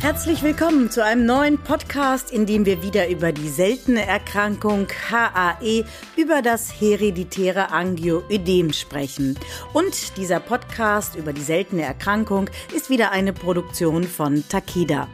[0.00, 5.84] Herzlich willkommen zu einem neuen Podcast, in dem wir wieder über die seltene Erkrankung HAE,
[6.16, 9.38] über das hereditäre Angioödem sprechen.
[9.74, 15.06] Und dieser Podcast über die seltene Erkrankung ist wieder eine Produktion von Takeda.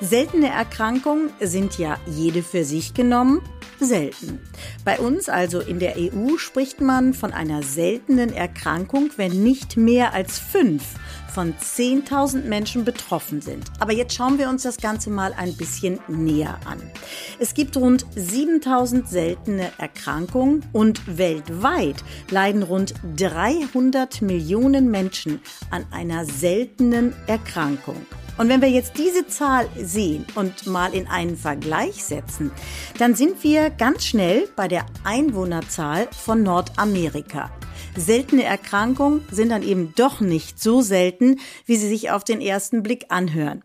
[0.00, 3.42] Seltene Erkrankungen sind ja jede für sich genommen
[3.80, 4.40] selten.
[4.84, 10.12] Bei uns, also in der EU, spricht man von einer seltenen Erkrankung, wenn nicht mehr
[10.12, 10.82] als fünf
[11.36, 13.70] von 10.000 Menschen betroffen sind.
[13.78, 16.80] Aber jetzt schauen wir uns das Ganze mal ein bisschen näher an.
[17.38, 26.24] Es gibt rund 7.000 seltene Erkrankungen und weltweit leiden rund 300 Millionen Menschen an einer
[26.24, 28.06] seltenen Erkrankung.
[28.38, 32.50] Und wenn wir jetzt diese Zahl sehen und mal in einen Vergleich setzen,
[32.98, 37.50] dann sind wir ganz schnell bei der Einwohnerzahl von Nordamerika.
[37.96, 42.82] Seltene Erkrankungen sind dann eben doch nicht so selten, wie sie sich auf den ersten
[42.82, 43.62] Blick anhören.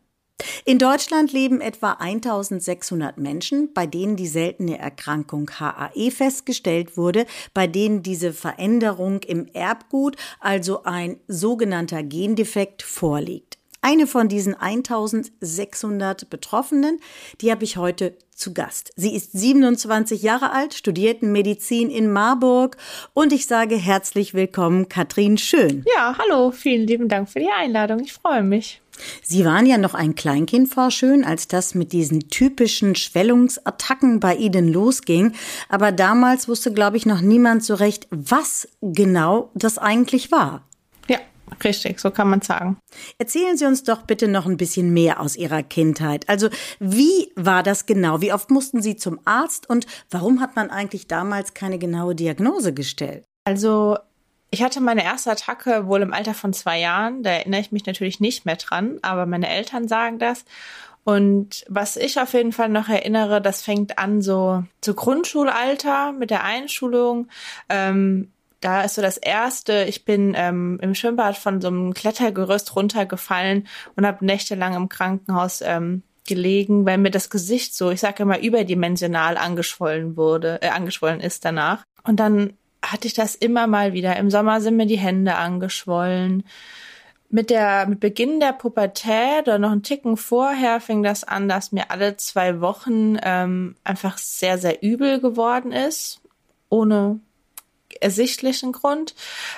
[0.66, 7.68] In Deutschland leben etwa 1600 Menschen, bei denen die seltene Erkrankung HAE festgestellt wurde, bei
[7.68, 13.61] denen diese Veränderung im Erbgut, also ein sogenannter Gendefekt, vorliegt.
[13.84, 17.00] Eine von diesen 1600 Betroffenen,
[17.42, 18.94] die habe ich heute zu Gast.
[18.96, 22.78] Sie ist 27 Jahre alt, studiert Medizin in Marburg
[23.16, 25.84] und ich sage herzlich willkommen, Katrin Schön.
[25.96, 28.02] Ja, hallo, vielen lieben Dank für die Einladung.
[28.02, 28.84] Ich freue mich.
[29.24, 34.36] Sie waren ja noch ein Kleinkind, Frau Schön, als das mit diesen typischen Schwellungsattacken bei
[34.36, 35.34] Ihnen losging.
[35.70, 40.68] Aber damals wusste, glaube ich, noch niemand so recht, was genau das eigentlich war.
[41.64, 42.78] Richtig, so kann man sagen.
[43.18, 46.28] Erzählen Sie uns doch bitte noch ein bisschen mehr aus Ihrer Kindheit.
[46.28, 48.22] Also, wie war das genau?
[48.22, 52.74] Wie oft mussten Sie zum Arzt und warum hat man eigentlich damals keine genaue Diagnose
[52.74, 53.24] gestellt?
[53.44, 53.98] Also,
[54.50, 57.24] ich hatte meine erste Attacke wohl im Alter von zwei Jahren.
[57.24, 60.46] Da erinnere ich mich natürlich nicht mehr dran, aber meine Eltern sagen das.
[61.04, 66.30] Und was ich auf jeden Fall noch erinnere, das fängt an so zu Grundschulalter mit
[66.30, 67.28] der Einschulung.
[67.70, 72.76] Ähm, da ist so das erste, ich bin ähm, im Schwimmbad von so einem Klettergerüst
[72.76, 78.24] runtergefallen und habe nächtelang im Krankenhaus ähm, gelegen, weil mir das Gesicht so, ich sage
[78.24, 81.84] immer, überdimensional angeschwollen wurde, äh, angeschwollen ist danach.
[82.04, 84.16] Und dann hatte ich das immer mal wieder.
[84.18, 86.44] Im Sommer sind mir die Hände angeschwollen.
[87.30, 91.72] Mit der, mit Beginn der Pubertät oder noch einen Ticken vorher fing das an, dass
[91.72, 96.22] mir alle zwei Wochen ähm, einfach sehr, sehr übel geworden ist.
[96.70, 97.20] Ohne
[98.02, 99.16] ersichtlichen Grund.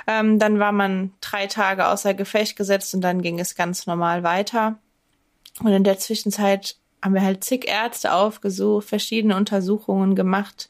[0.07, 4.23] Ähm, dann war man drei Tage außer Gefecht gesetzt und dann ging es ganz normal
[4.23, 4.77] weiter.
[5.61, 10.69] Und in der Zwischenzeit haben wir halt zig Ärzte aufgesucht, verschiedene Untersuchungen gemacht,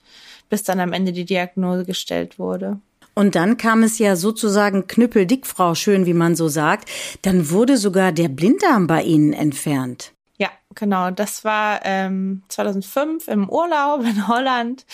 [0.50, 2.80] bis dann am Ende die Diagnose gestellt wurde.
[3.16, 6.90] Und dann kam es ja sozusagen knüppeldick, Frau Schön, wie man so sagt.
[7.22, 10.14] Dann wurde sogar der Blinddarm bei Ihnen entfernt.
[10.38, 11.12] Ja, genau.
[11.12, 14.86] Das war ähm, 2005 im Urlaub in Holland.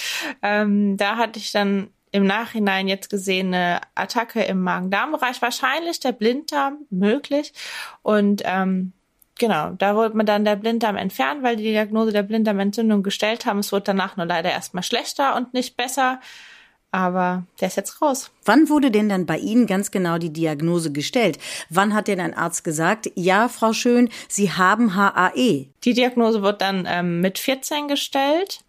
[0.41, 6.11] Ähm, da hatte ich dann im Nachhinein jetzt gesehen eine Attacke im Magen-Darm-Bereich, wahrscheinlich der
[6.11, 7.53] Blinddarm möglich.
[8.01, 8.93] Und ähm,
[9.37, 13.59] genau, da wurde man dann der Blinddarm entfernt, weil die Diagnose der Blinddarmentzündung gestellt haben.
[13.59, 16.19] Es wurde danach nur leider erstmal schlechter und nicht besser.
[16.91, 18.31] Aber der ist jetzt raus.
[18.45, 21.37] Wann wurde denn dann bei Ihnen ganz genau die Diagnose gestellt?
[21.69, 25.67] Wann hat denn ein Arzt gesagt, ja, Frau Schön, Sie haben HAE?
[25.83, 28.61] Die Diagnose wurde dann ähm, mit 14 gestellt.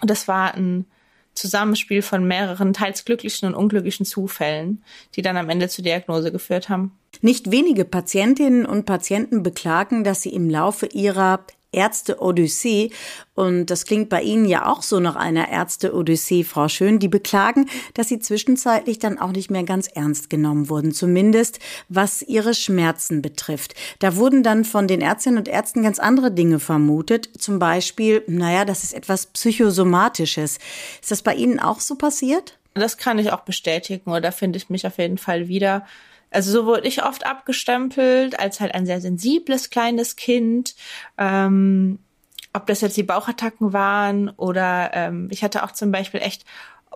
[0.00, 0.84] Und das war ein
[1.34, 4.82] Zusammenspiel von mehreren teils glücklichen und unglücklichen Zufällen,
[5.14, 6.92] die dann am Ende zur Diagnose geführt haben.
[7.20, 12.90] Nicht wenige Patientinnen und Patienten beklagen, dass sie im Laufe ihrer Ärzte-Odyssee.
[13.34, 16.98] Und das klingt bei Ihnen ja auch so nach einer Ärzte-Odyssee, Frau Schön.
[16.98, 21.58] Die beklagen, dass sie zwischenzeitlich dann auch nicht mehr ganz ernst genommen wurden, zumindest
[21.88, 23.74] was ihre Schmerzen betrifft.
[23.98, 27.30] Da wurden dann von den Ärztinnen und Ärzten ganz andere Dinge vermutet.
[27.38, 30.58] Zum Beispiel, naja, das ist etwas Psychosomatisches.
[31.00, 32.58] Ist das bei Ihnen auch so passiert?
[32.74, 35.86] Das kann ich auch bestätigen oder finde ich mich auf jeden Fall wieder.
[36.30, 40.74] Also so wurde ich oft abgestempelt als halt ein sehr sensibles kleines Kind.
[41.18, 41.98] Ähm,
[42.54, 46.44] ob das jetzt die Bauchattacken waren oder ähm, ich hatte auch zum Beispiel echt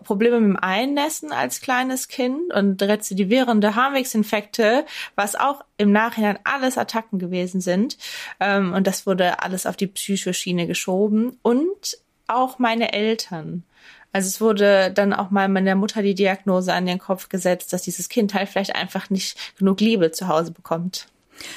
[0.04, 4.84] Probleme mit dem Einnässen als kleines Kind und rezidivierende Harnwegsinfekte,
[5.14, 7.96] was auch im Nachhinein alles Attacken gewesen sind.
[8.40, 11.38] Ähm, und das wurde alles auf die Psychoschiene geschoben.
[11.42, 13.62] Und auch meine Eltern
[14.16, 17.82] Also es wurde dann auch mal meiner Mutter die Diagnose an den Kopf gesetzt, dass
[17.82, 21.08] dieses Kind halt vielleicht einfach nicht genug Liebe zu Hause bekommt.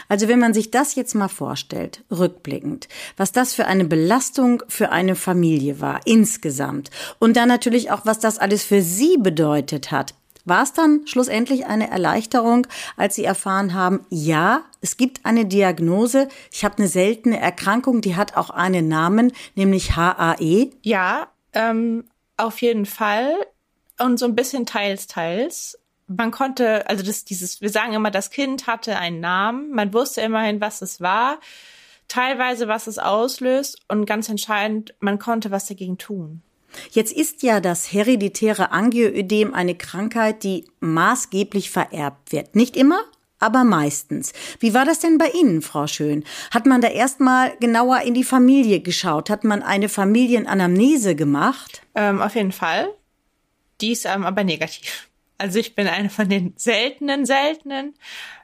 [0.10, 4.92] Also wenn man sich das jetzt mal vorstellt, rückblickend, was das für eine Belastung für
[4.92, 10.14] eine Familie war, insgesamt, und dann natürlich auch, was das alles für Sie bedeutet hat,
[10.44, 12.68] war es dann schlussendlich eine Erleichterung,
[12.98, 18.18] als Sie erfahren haben, ja, es gibt eine Diagnose, ich habe eine seltene Erkrankung, die
[18.18, 20.72] hat auch einen Namen, nämlich HAE?
[20.82, 22.04] Ja, ähm,
[22.40, 23.34] auf jeden Fall.
[24.00, 25.78] Und so ein bisschen teils, teils.
[26.08, 29.72] Man konnte, also das, dieses, wir sagen immer, das Kind hatte einen Namen.
[29.72, 31.40] Man wusste immerhin, was es war.
[32.08, 33.80] Teilweise, was es auslöst.
[33.88, 36.42] Und ganz entscheidend, man konnte was dagegen tun.
[36.92, 42.56] Jetzt ist ja das hereditäre Angioödem eine Krankheit, die maßgeblich vererbt wird.
[42.56, 43.02] Nicht immer,
[43.40, 44.34] aber meistens.
[44.60, 46.24] Wie war das denn bei Ihnen, Frau Schön?
[46.52, 49.30] Hat man da erstmal genauer in die Familie geschaut?
[49.30, 51.82] Hat man eine Familienanamnese gemacht?
[51.96, 52.90] Ähm, auf jeden Fall.
[53.82, 55.09] Die ist ähm, aber negativ.
[55.40, 57.94] Also ich bin eine von den seltenen, seltenen.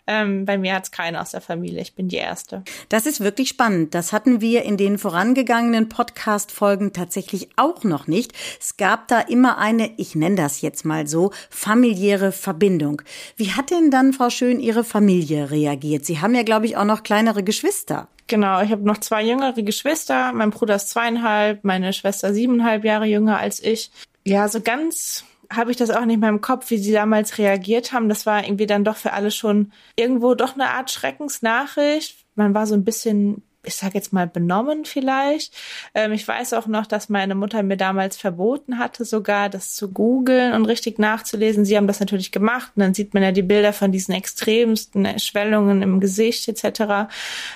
[0.07, 1.81] Ähm, bei mir hat es keiner aus der Familie.
[1.81, 2.63] Ich bin die Erste.
[2.88, 3.94] Das ist wirklich spannend.
[3.94, 8.31] Das hatten wir in den vorangegangenen Podcast-Folgen tatsächlich auch noch nicht.
[8.62, 13.01] Es gab da immer eine, ich nenne das jetzt mal so, familiäre Verbindung.
[13.36, 16.06] Wie hat denn dann, Frau Schön, Ihre Familie reagiert?
[16.06, 18.07] Sie haben ja, glaube ich, auch noch kleinere Geschwister.
[18.27, 20.31] Genau, ich habe noch zwei jüngere Geschwister.
[20.31, 23.91] Mein Bruder ist zweieinhalb, meine Schwester siebeneinhalb Jahre jünger als ich.
[24.24, 27.92] Ja, so ganz habe ich das auch nicht mehr im Kopf, wie sie damals reagiert
[27.92, 28.09] haben.
[28.09, 32.25] Das war irgendwie dann doch für alle schon irgendwo doch eine Art Schreckensnachricht.
[32.36, 35.53] Man war so ein bisschen, ich sage jetzt mal, benommen vielleicht.
[35.94, 39.92] Ähm, ich weiß auch noch, dass meine Mutter mir damals verboten hatte, sogar das zu
[39.92, 41.65] googeln und richtig nachzulesen.
[41.65, 45.19] Sie haben das natürlich gemacht und dann sieht man ja die Bilder von diesen extremsten
[45.19, 47.09] Schwellungen im Gesicht etc.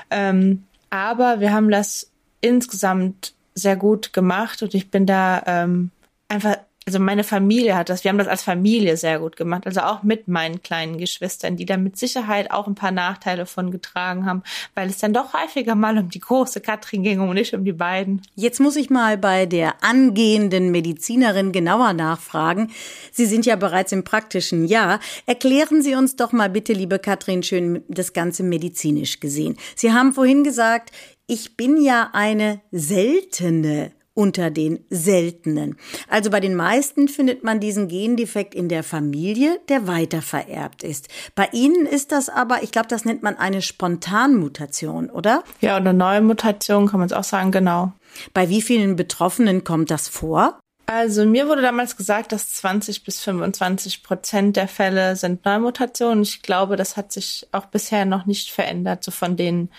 [0.10, 2.12] Ähm, aber wir haben das
[2.42, 5.92] insgesamt sehr gut gemacht und ich bin da ähm,
[6.30, 6.58] einfach
[6.90, 10.02] also meine Familie hat das, wir haben das als Familie sehr gut gemacht, also auch
[10.02, 14.42] mit meinen kleinen Geschwistern, die da mit Sicherheit auch ein paar Nachteile von getragen haben,
[14.74, 17.74] weil es dann doch häufiger mal um die große Katrin ging und nicht um die
[17.74, 18.24] beiden.
[18.34, 22.72] Jetzt muss ich mal bei der angehenden Medizinerin genauer nachfragen.
[23.12, 25.00] Sie sind ja bereits im praktischen Jahr.
[25.28, 29.58] Erklären Sie uns doch mal bitte, liebe Katrin, schön das Ganze medizinisch gesehen.
[29.76, 30.90] Sie haben vorhin gesagt,
[31.28, 35.78] ich bin ja eine seltene unter den seltenen.
[36.10, 41.08] Also bei den meisten findet man diesen Gendefekt in der Familie, der weiter vererbt ist.
[41.36, 45.46] Bei Ihnen ist das aber, ich glaube, das nennt man eine Spontanmutation, oder?
[45.62, 47.94] Ja, oder neue Mutation kann man es auch sagen, genau.
[48.34, 50.60] Bei wie vielen Betroffenen kommt das vor?
[50.86, 56.24] Also mir wurde damals gesagt, dass 20 bis 25 Prozent der Fälle sind Neumutationen.
[56.24, 59.70] Ich glaube, das hat sich auch bisher noch nicht verändert, so von den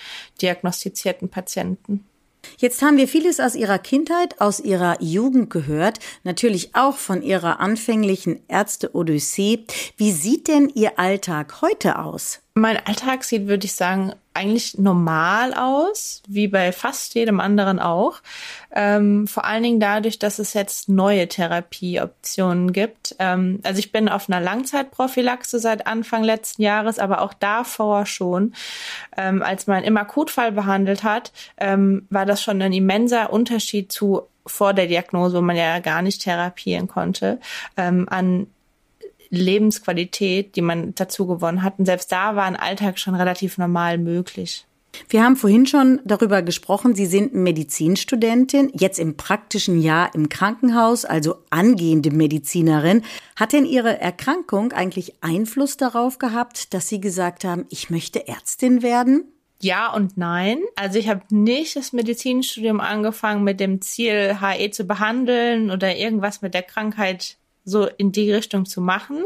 [0.41, 2.07] diagnostizierten Patienten.
[2.59, 7.61] Jetzt haben wir vieles aus Ihrer Kindheit, aus Ihrer Jugend gehört, natürlich auch von Ihrer
[7.61, 9.65] anfänglichen Ärzte-Odyssee.
[9.97, 12.41] Wie sieht denn Ihr Alltag heute aus?
[12.55, 18.21] Mein Alltag sieht, würde ich sagen, eigentlich normal aus, wie bei fast jedem anderen auch.
[18.73, 23.15] Ähm, vor allen Dingen dadurch, dass es jetzt neue Therapieoptionen gibt.
[23.19, 28.55] Ähm, also ich bin auf einer Langzeitprophylaxe seit Anfang letzten Jahres, aber auch davor schon.
[29.17, 34.23] Ähm, als man im Akutfall behandelt hat, ähm, war das schon ein immenser Unterschied zu
[34.47, 37.39] vor der Diagnose, wo man ja gar nicht therapieren konnte,
[37.77, 38.49] ähm, an
[39.31, 41.79] Lebensqualität, die man dazu gewonnen hat.
[41.79, 44.67] Und selbst da war ein Alltag schon relativ normal möglich.
[45.09, 51.05] Wir haben vorhin schon darüber gesprochen, Sie sind Medizinstudentin, jetzt im praktischen Jahr im Krankenhaus,
[51.05, 53.03] also angehende Medizinerin.
[53.37, 58.83] Hat denn Ihre Erkrankung eigentlich Einfluss darauf gehabt, dass Sie gesagt haben, ich möchte Ärztin
[58.83, 59.25] werden?
[59.63, 60.61] Ja und nein.
[60.75, 66.41] Also ich habe nicht das Medizinstudium angefangen mit dem Ziel, HE zu behandeln oder irgendwas
[66.41, 67.37] mit der Krankheit
[67.71, 69.25] so in die Richtung zu machen.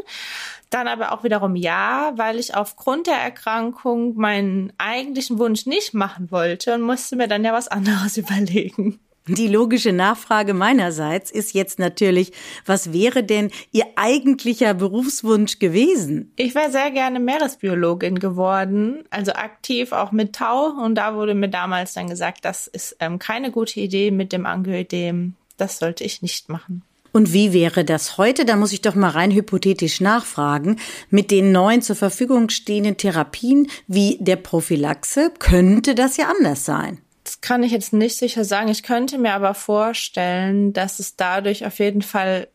[0.71, 6.31] Dann aber auch wiederum ja, weil ich aufgrund der Erkrankung meinen eigentlichen Wunsch nicht machen
[6.31, 9.01] wollte und musste mir dann ja was anderes überlegen.
[9.27, 12.33] Die logische Nachfrage meinerseits ist jetzt natürlich,
[12.67, 16.31] was wäre denn Ihr eigentlicher Berufswunsch gewesen?
[16.37, 20.67] Ich wäre sehr gerne Meeresbiologin geworden, also aktiv auch mit Tau.
[20.67, 24.45] Und da wurde mir damals dann gesagt, das ist ähm, keine gute Idee mit dem
[24.45, 25.37] Angioidem.
[25.57, 26.83] Das sollte ich nicht machen.
[27.15, 28.45] Und wie wäre das heute?
[28.45, 30.81] Da muss ich doch mal rein hypothetisch nachfragen.
[31.11, 36.99] Mit den neuen zur Verfügung stehenden Therapien wie der Prophylaxe könnte das ja anders sein.
[37.23, 38.69] Das kann ich jetzt nicht sicher sagen.
[38.69, 42.49] Ich könnte mir aber vorstellen, dass es dadurch auf jeden Fall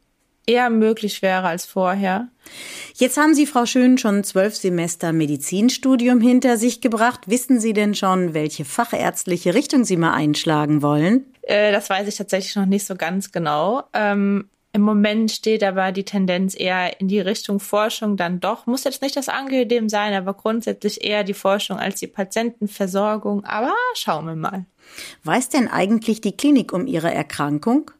[0.49, 2.27] eher möglich wäre als vorher.
[2.95, 7.21] Jetzt haben Sie, Frau Schön, schon zwölf Semester Medizinstudium hinter sich gebracht.
[7.27, 11.25] Wissen Sie denn schon, welche fachärztliche Richtung Sie mal einschlagen wollen?
[11.43, 13.83] Äh, das weiß ich tatsächlich noch nicht so ganz genau.
[13.93, 18.65] Ähm, Im Moment steht aber die Tendenz eher in die Richtung Forschung dann doch.
[18.65, 23.45] Muss jetzt nicht das Angehördem sein, aber grundsätzlich eher die Forschung als die Patientenversorgung.
[23.45, 24.65] Aber schauen wir mal.
[25.23, 27.91] Weiß denn eigentlich die Klinik um ihre Erkrankung?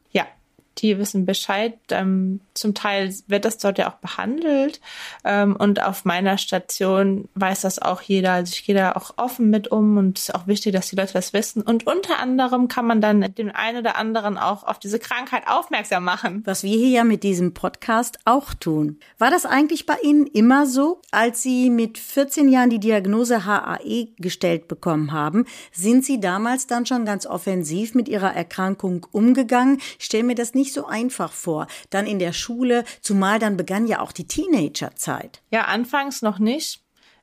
[0.78, 1.74] Die wissen Bescheid.
[1.90, 4.80] Ähm, zum Teil wird das dort ja auch behandelt.
[5.24, 8.32] Ähm, und auf meiner Station weiß das auch jeder.
[8.32, 10.96] Also ich gehe da auch offen mit um und es ist auch wichtig, dass die
[10.96, 11.62] Leute das wissen.
[11.62, 16.04] Und unter anderem kann man dann den einen oder anderen auch auf diese Krankheit aufmerksam
[16.04, 16.42] machen.
[16.46, 18.98] Was wir hier ja mit diesem Podcast auch tun.
[19.18, 21.00] War das eigentlich bei Ihnen immer so?
[21.10, 26.86] Als Sie mit 14 Jahren die Diagnose HAE gestellt bekommen haben, sind Sie damals dann
[26.86, 29.80] schon ganz offensiv mit Ihrer Erkrankung umgegangen?
[29.98, 31.66] Ich stelle mir das nicht nicht so einfach vor.
[31.88, 35.42] Dann in der Schule, zumal dann begann ja auch die Teenagerzeit.
[35.50, 36.82] Ja, anfangs noch nicht.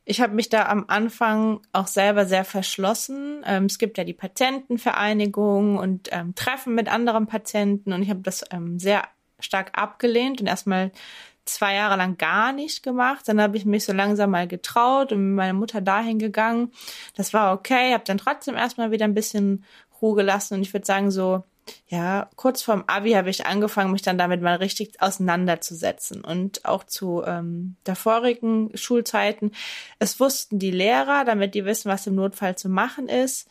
[0.10, 3.44] Ich habe mich da am Anfang auch selber sehr verschlossen.
[3.46, 8.22] Ähm, es gibt ja die Patientenvereinigung und ähm, Treffen mit anderen Patienten und ich habe
[8.22, 9.04] das ähm, sehr
[9.40, 10.92] stark abgelehnt und erstmal
[11.44, 13.28] zwei Jahre lang gar nicht gemacht.
[13.28, 16.72] Dann habe ich mich so langsam mal getraut und mit meiner Mutter dahin gegangen.
[17.16, 19.66] Das war okay, habe dann trotzdem erstmal wieder ein bisschen
[20.02, 21.44] Ruhe gelassen und ich würde sagen so
[21.88, 26.24] ja, kurz vorm Abi habe ich angefangen, mich dann damit mal richtig auseinanderzusetzen.
[26.24, 29.52] Und auch zu ähm, der vorigen Schulzeiten.
[30.00, 33.48] Es wussten die Lehrer, damit die wissen, was im Notfall zu machen ist.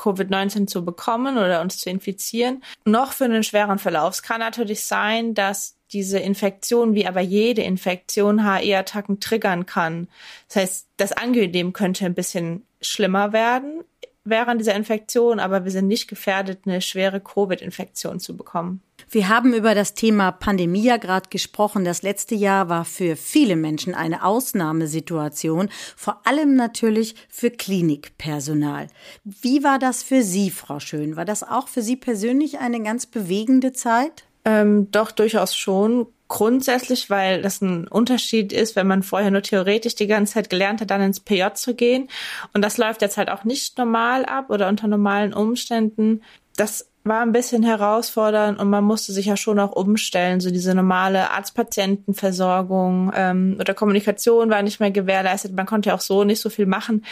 [0.00, 4.14] Covid-19 zu bekommen oder uns zu infizieren, noch für einen schweren Verlauf.
[4.14, 10.08] Es kann natürlich sein, dass diese Infektion, wie aber jede Infektion, HE-Attacken triggern kann.
[10.48, 13.84] Das heißt, das Angehördem könnte ein bisschen schlimmer werden
[14.24, 18.82] während dieser Infektion, aber wir sind nicht gefährdet, eine schwere Covid-Infektion zu bekommen.
[19.12, 21.84] Wir haben über das Thema Pandemie ja gerade gesprochen.
[21.84, 28.86] Das letzte Jahr war für viele Menschen eine Ausnahmesituation, vor allem natürlich für Klinikpersonal.
[29.24, 31.16] Wie war das für Sie, Frau Schön?
[31.16, 34.22] War das auch für Sie persönlich eine ganz bewegende Zeit?
[34.44, 36.06] Ähm, doch, durchaus schon.
[36.28, 40.80] Grundsätzlich, weil das ein Unterschied ist, wenn man vorher nur theoretisch die ganze Zeit gelernt
[40.80, 42.08] hat, dann ins PJ zu gehen.
[42.54, 46.22] Und das läuft jetzt halt auch nicht normal ab oder unter normalen Umständen.
[46.54, 50.40] Das war ein bisschen herausfordernd und man musste sich ja schon auch umstellen.
[50.40, 55.54] So diese normale Arzt-Patienten-Versorgung ähm, oder Kommunikation war nicht mehr gewährleistet.
[55.54, 57.04] Man konnte ja auch so nicht so viel machen.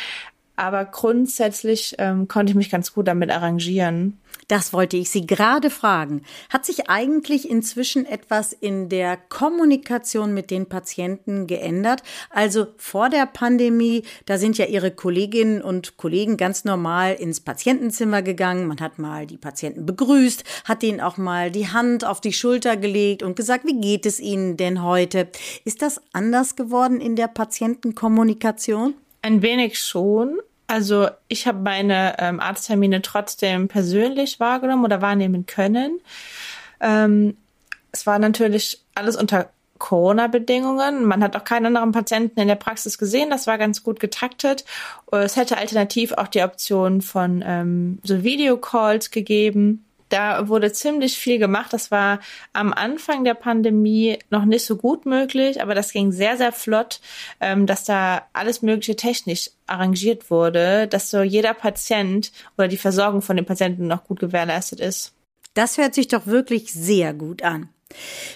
[0.58, 4.18] Aber grundsätzlich ähm, konnte ich mich ganz gut damit arrangieren.
[4.48, 6.22] Das wollte ich Sie gerade fragen.
[6.50, 12.02] Hat sich eigentlich inzwischen etwas in der Kommunikation mit den Patienten geändert?
[12.30, 18.22] Also vor der Pandemie, da sind ja Ihre Kolleginnen und Kollegen ganz normal ins Patientenzimmer
[18.22, 18.66] gegangen.
[18.66, 22.76] Man hat mal die Patienten begrüßt, hat ihnen auch mal die Hand auf die Schulter
[22.76, 25.28] gelegt und gesagt, wie geht es Ihnen denn heute?
[25.64, 28.94] Ist das anders geworden in der Patientenkommunikation?
[29.22, 30.38] Ein wenig schon.
[30.68, 35.98] Also ich habe meine ähm, Arzttermine trotzdem persönlich wahrgenommen oder wahrnehmen können.
[36.80, 37.36] Ähm,
[37.90, 41.04] es war natürlich alles unter Corona-Bedingungen.
[41.04, 43.30] Man hat auch keinen anderen Patienten in der Praxis gesehen.
[43.30, 44.64] Das war ganz gut getaktet.
[45.10, 49.84] Es hätte alternativ auch die Option von ähm, so Videocalls gegeben.
[50.08, 51.72] Da wurde ziemlich viel gemacht.
[51.72, 52.20] Das war
[52.52, 57.00] am Anfang der Pandemie noch nicht so gut möglich, aber das ging sehr, sehr flott,
[57.40, 63.22] ähm, dass da alles Mögliche technisch arrangiert wurde, dass so jeder Patient oder die Versorgung
[63.22, 65.14] von den Patienten noch gut gewährleistet ist.
[65.54, 67.68] Das hört sich doch wirklich sehr gut an.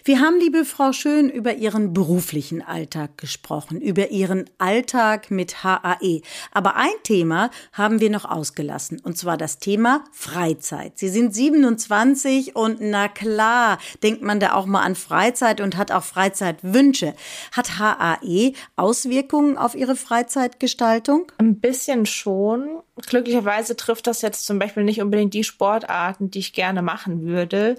[0.05, 6.23] Wir haben, liebe Frau Schön, über Ihren beruflichen Alltag gesprochen, über Ihren Alltag mit HAE.
[6.53, 10.99] Aber ein Thema haben wir noch ausgelassen, und zwar das Thema Freizeit.
[10.99, 15.93] Sie sind 27 und na klar, denkt man da auch mal an Freizeit und hat
[15.93, 17.15] auch Freizeitwünsche.
[17.53, 21.31] Hat HAE Auswirkungen auf Ihre Freizeitgestaltung?
[21.37, 22.81] Ein bisschen schon.
[23.07, 27.77] Glücklicherweise trifft das jetzt zum Beispiel nicht unbedingt die Sportarten, die ich gerne machen würde.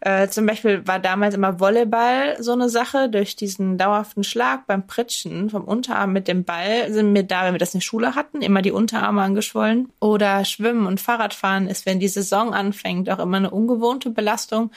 [0.00, 3.10] Äh, zum Beispiel war damals immer Volleyball so eine Sache.
[3.10, 7.52] Durch diesen dauerhaften Schlag beim Pritschen vom Unterarm mit dem Ball sind mir da, wenn
[7.52, 9.90] wir das in der Schule hatten, immer die Unterarme angeschwollen.
[10.00, 14.70] Oder Schwimmen und Fahrradfahren ist, wenn die Saison anfängt, auch immer eine ungewohnte Belastung.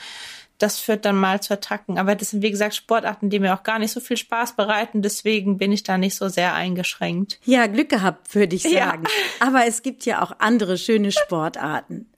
[0.58, 1.98] das führt dann mal zu Attacken.
[1.98, 5.02] Aber das sind, wie gesagt, Sportarten, die mir auch gar nicht so viel Spaß bereiten.
[5.02, 7.40] Deswegen bin ich da nicht so sehr eingeschränkt.
[7.46, 9.04] Ja, Glück gehabt, würde ich sagen.
[9.04, 9.48] Ja.
[9.48, 12.10] Aber es gibt ja auch andere schöne Sportarten.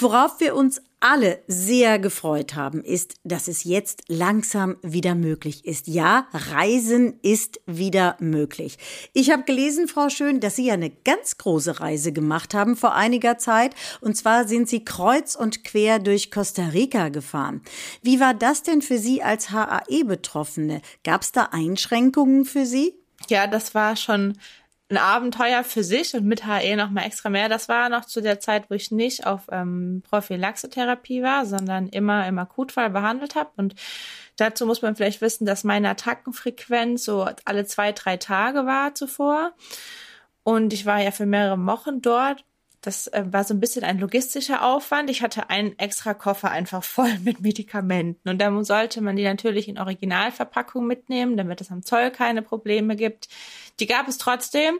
[0.00, 5.86] Worauf wir uns alle sehr gefreut haben, ist, dass es jetzt langsam wieder möglich ist.
[5.86, 8.78] Ja, Reisen ist wieder möglich.
[9.12, 12.94] Ich habe gelesen, Frau Schön, dass Sie ja eine ganz große Reise gemacht haben vor
[12.94, 13.74] einiger Zeit.
[14.00, 17.62] Und zwar sind Sie kreuz und quer durch Costa Rica gefahren.
[18.02, 20.80] Wie war das denn für Sie als HAE-Betroffene?
[21.04, 22.94] Gab es da Einschränkungen für Sie?
[23.28, 24.38] Ja, das war schon
[24.88, 27.48] ein Abenteuer für sich und mit HE noch mal extra mehr.
[27.48, 32.26] Das war noch zu der Zeit, wo ich nicht auf ähm, Prophylaxetherapie war, sondern immer
[32.28, 33.50] im Akutfall behandelt habe.
[33.56, 33.74] Und
[34.36, 39.52] dazu muss man vielleicht wissen, dass meine Attackenfrequenz so alle zwei, drei Tage war zuvor.
[40.44, 42.44] Und ich war ja für mehrere Wochen dort.
[42.86, 45.10] Das äh, war so ein bisschen ein logistischer Aufwand.
[45.10, 48.28] Ich hatte einen extra Koffer einfach voll mit Medikamenten.
[48.28, 52.94] Und da sollte man die natürlich in Originalverpackung mitnehmen, damit es am Zoll keine Probleme
[52.94, 53.28] gibt.
[53.80, 54.78] Die gab es trotzdem,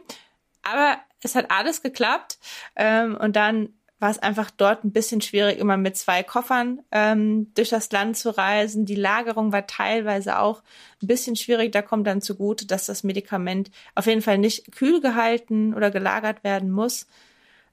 [0.63, 2.39] aber es hat alles geklappt.
[2.77, 7.51] Ähm, und dann war es einfach dort ein bisschen schwierig, immer mit zwei Koffern ähm,
[7.55, 8.85] durch das Land zu reisen.
[8.85, 10.63] Die Lagerung war teilweise auch
[11.01, 11.73] ein bisschen schwierig.
[11.73, 16.45] Da kommt dann zugute, dass das Medikament auf jeden Fall nicht kühl gehalten oder gelagert
[16.45, 17.07] werden muss.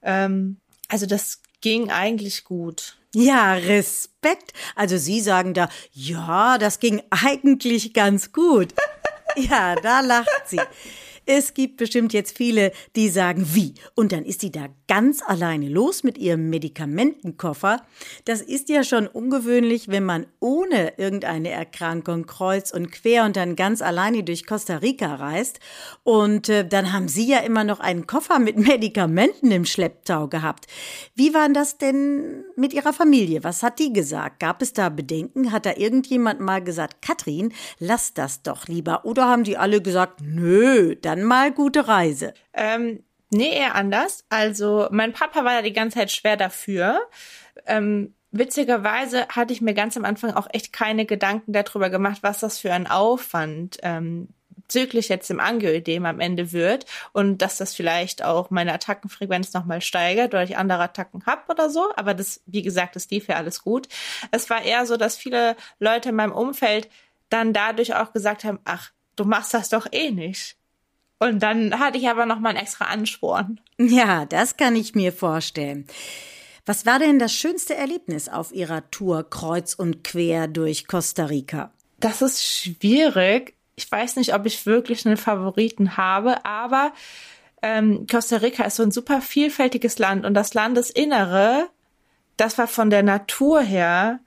[0.01, 2.97] Ähm, also das ging eigentlich gut.
[3.13, 4.53] Ja, Respekt.
[4.75, 8.73] Also Sie sagen da, ja, das ging eigentlich ganz gut.
[9.35, 10.59] ja, da lacht sie.
[11.25, 13.73] Es gibt bestimmt jetzt viele, die sagen, wie?
[13.95, 17.81] Und dann ist sie da ganz alleine los mit ihrem Medikamentenkoffer.
[18.25, 23.55] Das ist ja schon ungewöhnlich, wenn man ohne irgendeine Erkrankung kreuz und quer und dann
[23.55, 25.59] ganz alleine durch Costa Rica reist.
[26.03, 30.67] Und äh, dann haben Sie ja immer noch einen Koffer mit Medikamenten im Schlepptau gehabt.
[31.15, 33.43] Wie war das denn mit Ihrer Familie?
[33.43, 34.39] Was hat die gesagt?
[34.39, 35.51] Gab es da Bedenken?
[35.51, 39.05] Hat da irgendjemand mal gesagt, Katrin, lass das doch lieber?
[39.05, 42.33] Oder haben die alle gesagt, nö, dann mal gute Reise?
[42.53, 44.23] Ähm, Nee, eher anders.
[44.29, 47.01] Also mein Papa war ja die ganze Zeit schwer dafür.
[47.65, 52.39] Ähm, witzigerweise hatte ich mir ganz am Anfang auch echt keine Gedanken darüber gemacht, was
[52.39, 54.29] das für ein Aufwand ähm,
[54.67, 59.81] züglich jetzt im Angioödem am Ende wird und dass das vielleicht auch meine Attackenfrequenz nochmal
[59.81, 61.89] steigert oder ich andere Attacken habe oder so.
[61.95, 63.87] Aber das, wie gesagt, das lief ja alles gut.
[64.31, 66.89] Es war eher so, dass viele Leute in meinem Umfeld
[67.29, 70.57] dann dadurch auch gesagt haben, ach, du machst das doch eh nicht.
[71.19, 73.59] Und dann hatte ich aber noch mal einen extra Ansporn.
[73.77, 75.87] Ja, das kann ich mir vorstellen.
[76.65, 81.71] Was war denn das schönste Erlebnis auf Ihrer Tour kreuz und quer durch Costa Rica?
[81.99, 83.53] Das ist schwierig.
[83.75, 86.93] Ich weiß nicht, ob ich wirklich einen Favoriten habe, aber
[87.61, 91.69] ähm, Costa Rica ist so ein super vielfältiges Land und das Landesinnere,
[92.37, 94.19] das war von der Natur her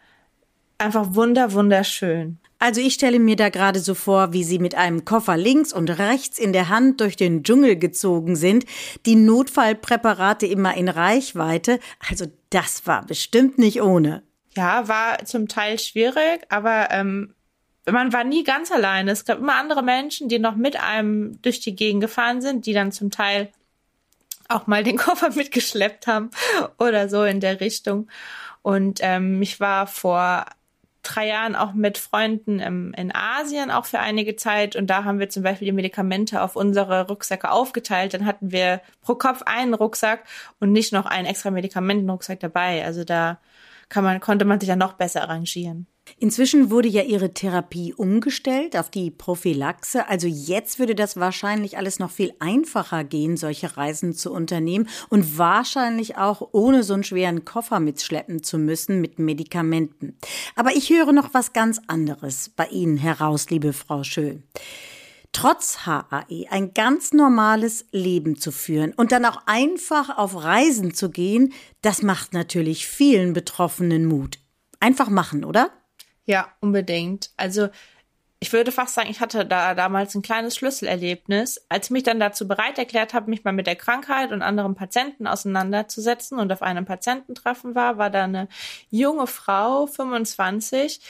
[0.79, 2.39] einfach wunder wunderschön.
[2.59, 5.91] Also ich stelle mir da gerade so vor, wie sie mit einem Koffer links und
[5.91, 8.65] rechts in der Hand durch den Dschungel gezogen sind,
[9.07, 11.79] die Notfallpräparate immer in Reichweite.
[12.11, 14.23] Also das war bestimmt nicht ohne.
[14.57, 17.35] Ja, war zum Teil schwierig, aber ähm,
[17.87, 19.13] man war nie ganz alleine.
[19.13, 22.73] Es gab immer andere Menschen, die noch mit einem durch die Gegend gefahren sind, die
[22.73, 23.53] dann zum Teil
[24.49, 26.31] auch mal den Koffer mitgeschleppt haben
[26.79, 28.11] oder so in der Richtung.
[28.63, 30.45] Und ähm, ich war vor
[31.09, 35.19] drei Jahren auch mit Freunden im, in Asien auch für einige Zeit und da haben
[35.19, 38.15] wir zum Beispiel die Medikamente auf unsere Rucksäcke aufgeteilt.
[38.15, 40.25] Dann hatten wir pro Kopf einen Rucksack
[40.61, 42.85] und nicht noch einen extra Medikamentenrucksack dabei.
[42.85, 43.39] Also da
[43.89, 45.87] kann man, konnte man sich ja noch besser arrangieren.
[46.19, 50.09] Inzwischen wurde ja Ihre Therapie umgestellt auf die Prophylaxe.
[50.09, 55.39] Also jetzt würde das wahrscheinlich alles noch viel einfacher gehen, solche Reisen zu unternehmen und
[55.39, 60.17] wahrscheinlich auch ohne so einen schweren Koffer mitschleppen zu müssen mit Medikamenten.
[60.57, 64.45] Aber ich höre noch was ganz anderes bei Ihnen heraus, liebe Frau Schön
[65.33, 71.11] trotz HAE ein ganz normales Leben zu führen und dann auch einfach auf Reisen zu
[71.11, 74.39] gehen, das macht natürlich vielen Betroffenen Mut.
[74.81, 75.71] Einfach machen, oder?
[76.29, 77.31] Ja, unbedingt.
[77.39, 77.71] Also
[78.39, 82.21] ich würde fast sagen, ich hatte da damals ein kleines Schlüsselerlebnis, als ich mich dann
[82.21, 86.61] dazu bereit erklärt habe, mich mal mit der Krankheit und anderen Patienten auseinanderzusetzen und auf
[86.61, 88.49] einem Patiententreffen war, war da eine
[88.91, 91.01] junge Frau, 25,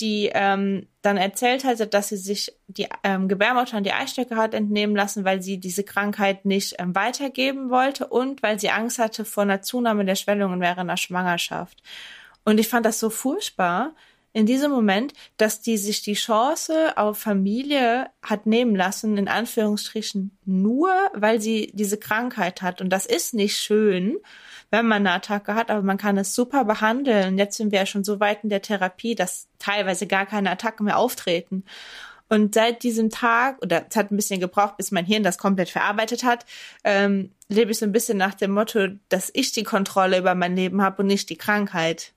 [0.00, 4.54] die ähm, dann erzählt hatte, dass sie sich die ähm, Gebärmutter und die Eistöcke hat
[4.54, 9.26] entnehmen lassen, weil sie diese Krankheit nicht ähm, weitergeben wollte und weil sie Angst hatte
[9.26, 11.82] vor einer Zunahme der Schwellungen während der Schwangerschaft.
[12.44, 13.94] Und ich fand das so furchtbar,
[14.32, 20.36] in diesem Moment, dass die sich die Chance auf Familie hat nehmen lassen, in Anführungsstrichen
[20.46, 22.80] nur, weil sie diese Krankheit hat.
[22.80, 24.16] Und das ist nicht schön,
[24.70, 27.36] wenn man eine Attacke hat, aber man kann es super behandeln.
[27.36, 30.86] Jetzt sind wir ja schon so weit in der Therapie, dass teilweise gar keine Attacken
[30.86, 31.64] mehr auftreten.
[32.30, 35.68] Und seit diesem Tag, oder es hat ein bisschen gebraucht, bis mein Hirn das komplett
[35.68, 36.46] verarbeitet hat,
[36.84, 40.56] ähm, lebe ich so ein bisschen nach dem Motto, dass ich die Kontrolle über mein
[40.56, 42.14] Leben habe und nicht die Krankheit.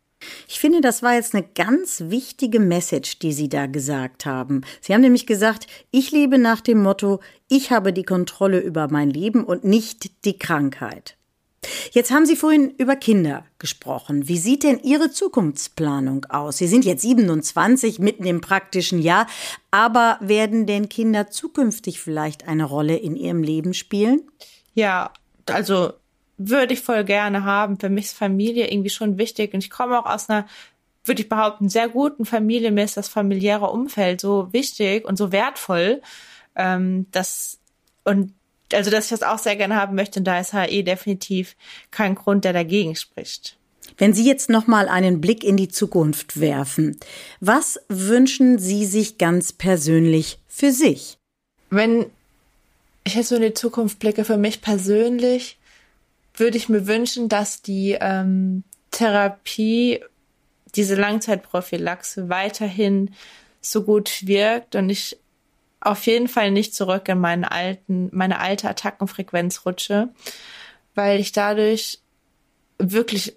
[0.47, 4.61] Ich finde, das war jetzt eine ganz wichtige Message, die Sie da gesagt haben.
[4.81, 9.09] Sie haben nämlich gesagt, ich lebe nach dem Motto, ich habe die Kontrolle über mein
[9.09, 11.17] Leben und nicht die Krankheit.
[11.91, 14.27] Jetzt haben Sie vorhin über Kinder gesprochen.
[14.27, 16.57] Wie sieht denn Ihre Zukunftsplanung aus?
[16.57, 19.27] Sie sind jetzt 27, mitten im praktischen Jahr,
[19.71, 24.21] aber werden denn Kinder zukünftig vielleicht eine Rolle in Ihrem Leben spielen?
[24.73, 25.11] Ja,
[25.47, 25.93] also
[26.37, 27.79] würde ich voll gerne haben.
[27.79, 30.45] Für mich ist Familie irgendwie schon wichtig und ich komme auch aus einer,
[31.03, 32.71] würde ich behaupten, sehr guten Familie.
[32.71, 36.01] Mir ist das familiäre Umfeld so wichtig und so wertvoll,
[36.55, 37.59] ähm, dass
[38.03, 38.33] und
[38.73, 41.55] also dass ich das auch sehr gerne haben möchte und da ist HE definitiv
[41.91, 43.57] kein Grund, der dagegen spricht.
[43.97, 46.97] Wenn Sie jetzt noch mal einen Blick in die Zukunft werfen,
[47.39, 51.17] was wünschen Sie sich ganz persönlich für sich?
[51.69, 52.07] Wenn
[53.03, 55.59] ich jetzt so in die Zukunft blicke, für mich persönlich,
[56.39, 60.01] würde ich mir wünschen, dass die ähm, Therapie,
[60.75, 63.13] diese Langzeitprophylaxe weiterhin
[63.61, 65.17] so gut wirkt und ich
[65.81, 70.09] auf jeden Fall nicht zurück in meinen alten, meine alte Attackenfrequenz rutsche,
[70.95, 71.99] weil ich dadurch
[72.79, 73.35] wirklich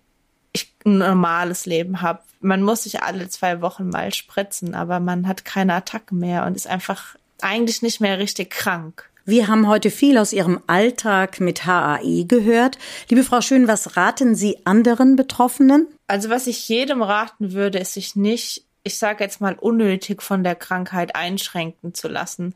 [0.52, 2.22] ich ein normales Leben habe.
[2.40, 6.56] Man muss sich alle zwei Wochen mal spritzen, aber man hat keine Attacken mehr und
[6.56, 9.07] ist einfach eigentlich nicht mehr richtig krank.
[9.28, 12.78] Wir haben heute viel aus Ihrem Alltag mit HAE gehört.
[13.10, 15.86] Liebe Frau Schön, was raten Sie anderen Betroffenen?
[16.06, 20.44] Also was ich jedem raten würde, ist sich nicht, ich sage jetzt mal, unnötig von
[20.44, 22.54] der Krankheit einschränken zu lassen.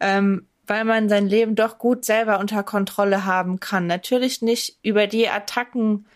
[0.00, 3.86] Ähm, weil man sein Leben doch gut selber unter Kontrolle haben kann.
[3.86, 6.06] Natürlich nicht über die Attacken,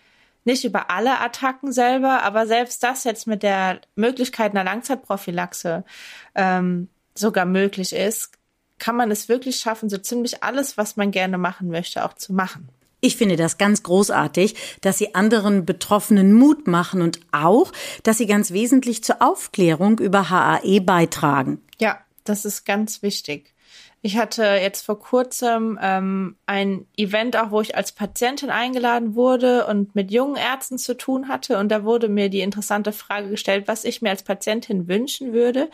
[0.47, 5.85] nicht über alle Attacken selber, aber selbst das jetzt mit der Möglichkeit einer Langzeitprophylaxe
[6.35, 8.40] ähm, sogar möglich ist,
[8.81, 12.33] kann man es wirklich schaffen, so ziemlich alles, was man gerne machen möchte, auch zu
[12.33, 12.69] machen.
[13.03, 18.27] Ich finde das ganz großartig, dass Sie anderen Betroffenen Mut machen und auch, dass Sie
[18.27, 21.63] ganz wesentlich zur Aufklärung über HAE beitragen.
[21.79, 23.55] Ja, das ist ganz wichtig.
[24.03, 29.67] Ich hatte jetzt vor kurzem ähm, ein Event auch, wo ich als Patientin eingeladen wurde
[29.67, 31.59] und mit jungen Ärzten zu tun hatte.
[31.59, 35.69] Und da wurde mir die interessante Frage gestellt, was ich mir als Patientin wünschen würde,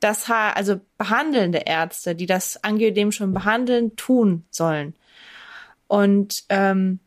[0.00, 4.94] dass also behandelnde Ärzte, die das Angioidem schon behandeln, tun sollen.
[5.86, 7.00] Und ähm,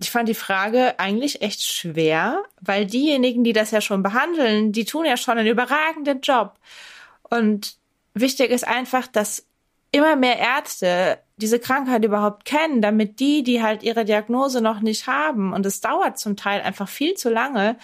[0.00, 4.86] ich fand die Frage eigentlich echt schwer, weil diejenigen, die das ja schon behandeln, die
[4.86, 6.58] tun ja schon einen überragenden Job.
[7.28, 7.76] Und
[8.14, 9.46] wichtig ist einfach, dass
[9.94, 15.06] immer mehr Ärzte diese Krankheit überhaupt kennen, damit die, die halt ihre Diagnose noch nicht
[15.06, 17.76] haben, und es dauert zum Teil einfach viel zu lange,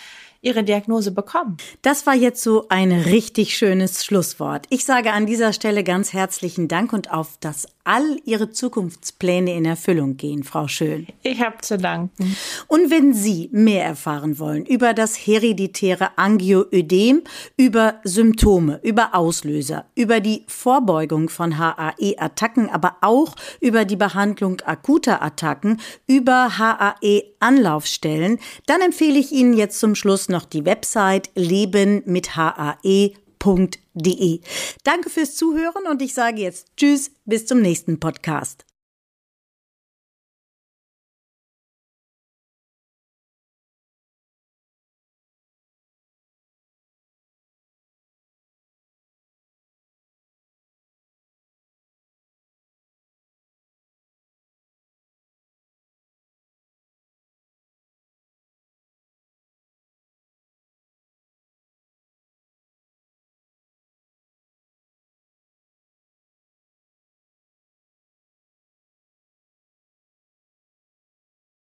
[0.43, 1.59] ihre Diagnose bekommen.
[1.83, 4.67] Das war jetzt so ein richtig schönes Schlusswort.
[4.71, 9.65] Ich sage an dieser Stelle ganz herzlichen Dank und auf das all Ihre Zukunftspläne in
[9.65, 11.07] Erfüllung gehen, Frau Schön.
[11.23, 12.37] Ich habe zu danken.
[12.69, 17.23] Und wenn Sie mehr erfahren wollen über das hereditäre Angioödem,
[17.57, 25.23] über Symptome, über Auslöser, über die Vorbeugung von HAE-Attacken, aber auch über die Behandlung akuter
[25.23, 32.37] Attacken, über HAE-Anlaufstellen, dann empfehle ich Ihnen jetzt zum Schluss noch die Website Leben mit
[32.37, 34.41] HAE www.ftf.de.
[34.85, 38.70] Danke fürs Zuhören und ich sage jetzt Tschüss, bis zum nächsten Podcast.